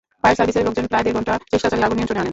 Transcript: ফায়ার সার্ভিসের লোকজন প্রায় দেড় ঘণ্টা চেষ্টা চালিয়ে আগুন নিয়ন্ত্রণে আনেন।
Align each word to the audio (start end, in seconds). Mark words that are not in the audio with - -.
ফায়ার 0.21 0.37
সার্ভিসের 0.39 0.65
লোকজন 0.67 0.85
প্রায় 0.91 1.03
দেড় 1.05 1.15
ঘণ্টা 1.17 1.33
চেষ্টা 1.51 1.69
চালিয়ে 1.71 1.87
আগুন 1.87 1.97
নিয়ন্ত্রণে 1.97 2.21
আনেন। 2.21 2.29